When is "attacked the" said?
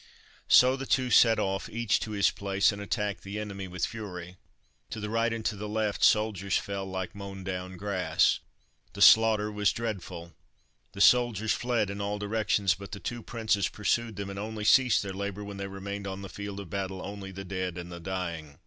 2.81-3.37